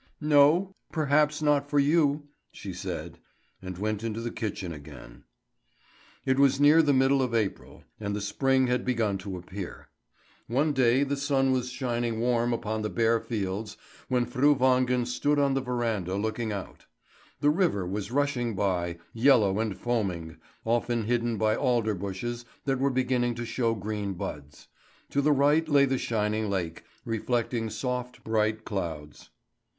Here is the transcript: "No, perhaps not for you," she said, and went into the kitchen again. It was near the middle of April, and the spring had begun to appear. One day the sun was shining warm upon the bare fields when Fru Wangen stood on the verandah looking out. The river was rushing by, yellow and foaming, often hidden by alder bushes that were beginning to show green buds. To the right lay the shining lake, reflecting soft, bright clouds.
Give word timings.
"No, 0.19 0.73
perhaps 0.91 1.43
not 1.43 1.69
for 1.69 1.77
you," 1.77 2.27
she 2.51 2.73
said, 2.73 3.19
and 3.61 3.77
went 3.77 4.03
into 4.03 4.19
the 4.19 4.31
kitchen 4.31 4.73
again. 4.73 5.25
It 6.25 6.39
was 6.39 6.59
near 6.59 6.81
the 6.81 6.91
middle 6.91 7.21
of 7.21 7.35
April, 7.35 7.83
and 7.99 8.15
the 8.15 8.19
spring 8.19 8.65
had 8.65 8.83
begun 8.83 9.19
to 9.19 9.37
appear. 9.37 9.89
One 10.47 10.73
day 10.73 11.03
the 11.03 11.15
sun 11.15 11.51
was 11.51 11.69
shining 11.69 12.19
warm 12.19 12.51
upon 12.51 12.81
the 12.81 12.89
bare 12.89 13.19
fields 13.19 13.77
when 14.07 14.25
Fru 14.25 14.55
Wangen 14.55 15.05
stood 15.05 15.37
on 15.37 15.53
the 15.53 15.61
verandah 15.61 16.15
looking 16.15 16.51
out. 16.51 16.87
The 17.39 17.51
river 17.51 17.85
was 17.85 18.09
rushing 18.09 18.55
by, 18.55 18.97
yellow 19.13 19.59
and 19.59 19.77
foaming, 19.77 20.37
often 20.65 21.03
hidden 21.03 21.37
by 21.37 21.55
alder 21.55 21.93
bushes 21.93 22.43
that 22.65 22.79
were 22.79 22.89
beginning 22.89 23.35
to 23.35 23.45
show 23.45 23.75
green 23.75 24.13
buds. 24.15 24.67
To 25.11 25.21
the 25.21 25.31
right 25.31 25.69
lay 25.69 25.85
the 25.85 25.99
shining 25.99 26.49
lake, 26.49 26.85
reflecting 27.05 27.69
soft, 27.69 28.23
bright 28.23 28.65
clouds. 28.65 29.29